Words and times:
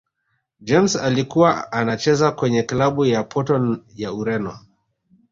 james 0.59 0.95
alikuwa 0.95 1.71
anacheza 1.71 2.31
kwenye 2.31 2.63
klabu 2.63 3.05
ya 3.05 3.23
porto 3.23 3.79
ya 3.95 4.13
ureno 4.13 4.59